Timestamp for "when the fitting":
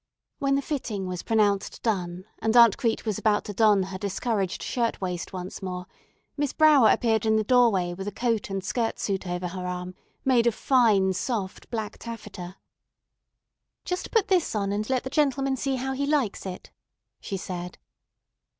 0.39-1.05